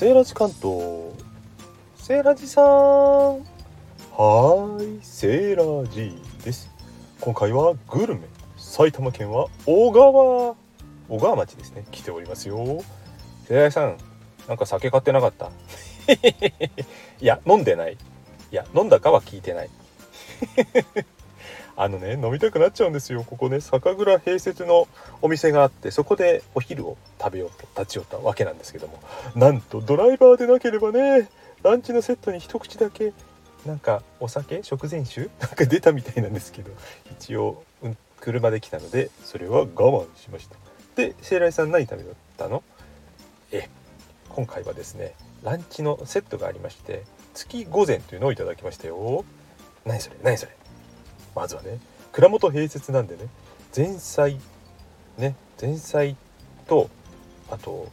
[0.00, 0.62] セーラジ関東
[1.98, 2.64] セーラジさん。
[2.64, 3.38] は
[4.82, 6.70] いセーラジです。
[7.20, 8.22] 今回はグルメ
[8.56, 10.54] 埼玉県は小川
[11.10, 11.84] 小川町ですね。
[11.90, 12.82] 来ておりますよ。
[13.46, 13.98] セーラジさん
[14.48, 15.50] なんか酒買ってなかった？
[17.20, 17.98] いや飲んでない。
[18.50, 19.70] いや飲んだかは聞いてない。
[21.76, 23.24] あのね飲みたくなっちゃうんですよ。
[23.24, 24.88] ここね酒蔵併設の
[25.22, 28.98] お店があってそこでお昼を食べようと立ち寄ったわけなんですけども。
[29.34, 31.28] なんとドライバーでなければね
[31.62, 33.12] ランチのセットに一口だけ
[33.66, 36.70] なんかお酒食前酒 なんか出たみたいなんですけど
[37.12, 40.56] 一応、うん、車で来たのでそれは我慢しました。
[40.96, 42.04] でセイライさん何食べ
[42.36, 42.62] たの？
[43.52, 43.68] え
[44.28, 49.24] 今回はですねランチのセットがありまして月午前というのをいただきましたよ。
[49.84, 50.16] 何それ？
[50.22, 50.52] 何それ？
[51.34, 51.78] まずはね
[52.12, 53.28] 蔵元併設なんでね
[53.76, 54.38] 前菜
[55.18, 56.16] ね前菜
[56.66, 56.90] と
[57.50, 57.88] あと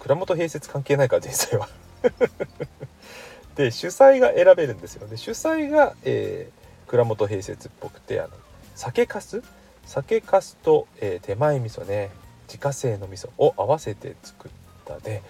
[0.00, 1.68] 蔵元併設関係ないから前菜は。
[3.56, 5.06] で主催が選べるんですよ。
[5.06, 8.30] で主催が、えー、蔵元併設っぽくてあの
[8.74, 9.42] 酒粕？
[9.86, 12.10] 酒粕と、えー、手前味噌ね
[12.48, 14.52] 自家製の味噌を合わせて作っ
[14.84, 15.22] たで、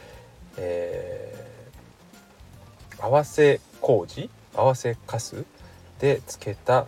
[0.56, 4.30] えー、合わせ麹？
[4.55, 5.44] 合わせ粕？
[6.00, 6.86] で漬けた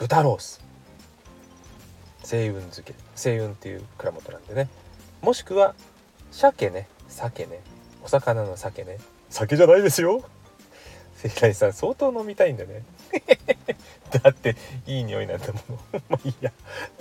[0.00, 0.64] 豚ロース。
[2.22, 2.94] 星雲漬け。
[3.14, 4.70] 星雲っていう蔵元なんでね。
[5.20, 5.74] もしくは
[6.30, 6.88] 鮭ね。
[7.06, 7.60] 鮭ね。
[8.02, 8.96] お魚の鮭ね。
[9.28, 10.24] 酒じゃないですよ。
[11.16, 12.82] 関谷さん相当飲みたいんだね。
[14.22, 16.00] だっていい匂いなんだもの。
[16.08, 16.50] まあいいや。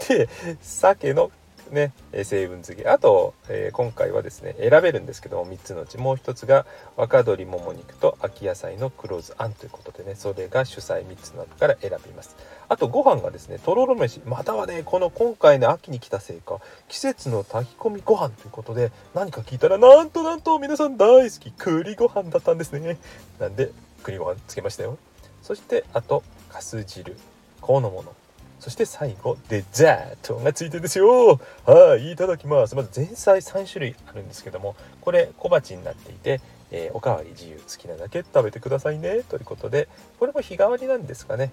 [0.09, 0.27] で
[0.61, 1.31] 鮭の
[1.71, 2.89] ね成分付け。
[2.89, 6.65] あと、えー、今回はですね選べるんですけども3つのうちもう1つが
[6.97, 12.35] 若鶏もも肉と秋野菜の黒酢あんということでねそれが主菜3つの中から選びます。
[12.67, 14.19] あとご飯がですねとろろ飯。
[14.25, 22.97] またはねこの今回の秋に来たせいか季節の炊き込みご飯ということで何か聞いたらなんとなんと皆さん大好き栗ご飯だったんですね。
[23.39, 23.71] なんで
[24.03, 24.97] 栗ご飯つけましたよ。
[25.41, 27.15] そしてあとかす汁
[27.61, 28.13] このもの
[28.59, 31.39] そして最後デザートがついてですよ。
[31.65, 32.75] はいいただきます。
[32.75, 39.23] まず前菜3種類あるんですけどもこれ小鉢になっていて、えー、おかわり自由好きなだけ食べてくださいね。
[39.23, 39.87] ということで
[40.19, 41.51] これも日替わりなんですかね。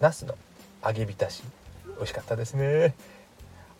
[0.00, 0.36] ナスの
[0.84, 1.42] 揚げ浸し
[1.96, 2.94] 美味しかったですね。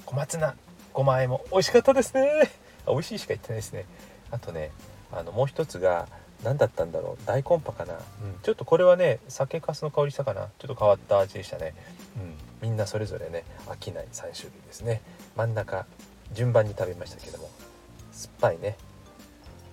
[0.05, 0.55] 小松菜
[0.93, 2.51] ごまあえも美味しかったですね。
[2.87, 3.87] 美味しいしか言ってないですね。
[4.31, 4.73] あとね
[5.11, 6.07] あのもう一つが
[6.43, 7.27] 何だったんだろう？
[7.27, 8.01] 大根パかな、うん、
[8.43, 10.49] ちょっとこれはね酒粕の香りしたかな？
[10.59, 11.75] ちょっと変わった味でしたね、
[12.17, 15.03] うん、みんなそれぞれね飽きない3種類ですね。
[15.37, 15.87] 真ん中
[16.33, 17.51] 順番に食べましたけども
[18.13, 18.77] 酸っぱいね、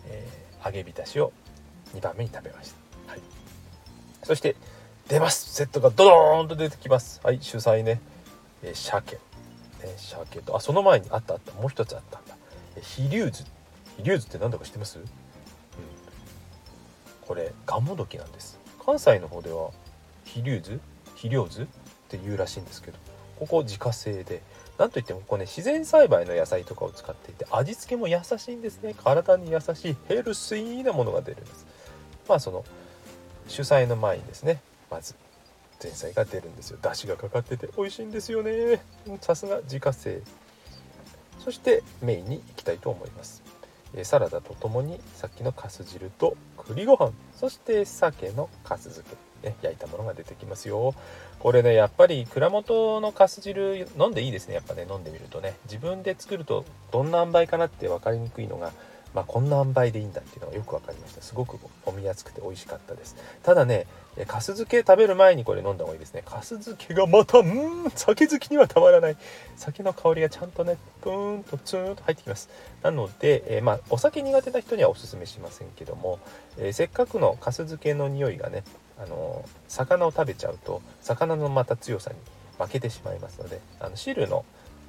[0.07, 1.31] えー、揚げ浸しを
[1.95, 2.73] 2番目に食べまし
[3.05, 3.21] た、はい、
[4.23, 4.55] そして
[5.07, 5.53] 出ます！
[5.53, 7.21] セットがドドーンと出てきます。
[7.23, 8.01] はい主菜ね、
[8.61, 9.15] えー、鮭。
[9.15, 9.21] ね
[9.95, 11.53] 鮭とあその前にあったあった。
[11.53, 12.35] もう一つあったんだ。
[12.81, 13.45] 飛龍図
[13.97, 14.99] 飛龍図って何だか知ってます？
[17.27, 18.57] これガモドキなんです。
[18.85, 19.71] 関西の方では
[20.25, 20.79] 飛龍図？
[21.15, 21.65] 肥料図っ
[22.09, 22.97] ていうらしいんですけど
[23.39, 24.41] ここ自家製で。
[24.77, 28.93] なんといってもここね自然栽培の野菜とかを使っていて味付けも優しいんですね。
[28.95, 31.65] 体に優しいヘルシーなものが出るんです。
[32.29, 32.63] まあその
[33.47, 34.61] 主菜の前にですね
[34.91, 35.15] まず
[35.81, 36.77] 前菜が出るんですよ。
[36.79, 38.81] 出汁がかかってて美味しいんですよね。
[39.21, 40.21] さすが自家製。
[41.43, 43.41] そしてメインに行きたいと思います。
[44.03, 47.11] サラダとともにさっきのかす汁と栗ご飯。
[47.35, 49.07] そして鮭のかす漬
[49.41, 50.93] け、ね、焼いたものが出てきますよ。
[51.39, 55.55] これねやっぱり蔵元のかす汁飲んでいいですねやっぱね飲んでみるとね。
[55.65, 58.71] 自分で作るとどんな塩梅かなって分かりにくいのが
[59.13, 61.21] まあ、こんな塩梅でいいんだっていうのがよく分かりました。
[61.21, 61.57] すごく
[61.87, 63.15] 飲みやすくて美味しかったです。
[63.43, 63.87] ただね
[64.27, 66.23] かす漬け食べる前にこれ飲んだ方がいいですね。
[66.23, 69.17] かす漬けがまたうん酒好きにはたまらない。
[69.55, 72.49] 酒の香りがちゃんとねプーンとツーンと入ってきます。
[72.81, 76.19] なので、えー、まあ、お酒苦手な人にはおすすめしませんけども、
[76.57, 78.63] えー、せっかくのかす漬けの匂いがね
[78.99, 82.17] あの魚を食べちゃうと魚のまた強さに
[82.57, 84.43] 負けてしまいますのであの汁の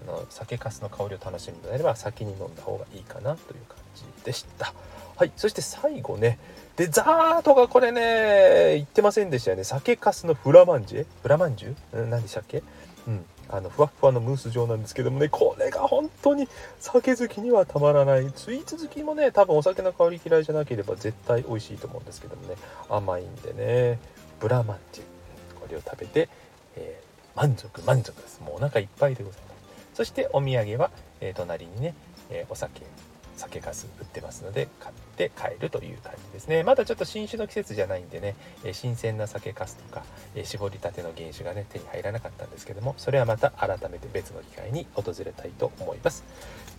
[0.07, 4.73] あの酒粕の香りを楽しむのであれば先に飲んだ方がいいかなという感じでした。
[5.17, 6.39] はいそして最後ね。
[6.77, 9.65] デザートがこれね言ってませんでしたよね。
[9.65, 11.07] 酒粕のフラマンジェ？
[11.23, 12.07] フラマンジュ？
[12.07, 12.63] 何でしたっけ？
[13.09, 15.29] うんあのふわふわのムース状なんですけどもね。
[15.29, 16.49] これが本当に
[16.79, 18.31] 酒好きにはたまらない。
[18.37, 22.55] スイーツ好きもね多分お酒の香り嫌いじゃなければ絶対美味しいと思うんですけどもね。
[22.89, 23.99] 甘いんでね。
[24.39, 25.05] ブラマンジェ。
[25.59, 26.29] これを食べて、
[26.77, 28.41] えー、満足満足です。
[28.41, 29.48] もうお腹いっぱいでございます。
[29.99, 31.93] そしてお土産は、え、隣にね、
[32.31, 32.83] え、お酒
[33.37, 36.63] 酒粕売ってますので買って帰るという感じですね。
[36.63, 40.05] まだちょっと新酒の季節じゃないんでね、え新鮮な酒粕とか、
[40.37, 46.23] え絞りたての原酒がね手に入らなかったんですけどもそれはまた改めて別の機会に訪れたいと思います。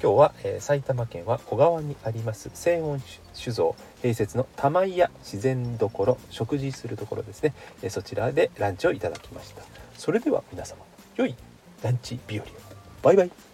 [0.01, 3.01] 今日は、え埼玉県は小川にあります西温
[3.33, 9.61] 酒造併設の玉井屋自然どころ食事するところですね、えそちらでランチをいただきました。
[9.97, 10.77] それでは皆様
[11.17, 11.35] 良い
[11.83, 12.68] ランチ日和を。
[13.01, 13.48] バイバイ。